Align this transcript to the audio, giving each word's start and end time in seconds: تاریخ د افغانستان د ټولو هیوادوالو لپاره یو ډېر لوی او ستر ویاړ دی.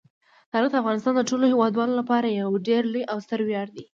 تاریخ 0.51 0.69
د 0.71 0.75
افغانستان 0.83 1.13
د 1.15 1.21
ټولو 1.29 1.45
هیوادوالو 1.53 1.93
لپاره 2.01 2.27
یو 2.39 2.49
ډېر 2.67 2.83
لوی 2.93 3.03
او 3.11 3.17
ستر 3.25 3.39
ویاړ 3.43 3.67
دی. 3.75 3.83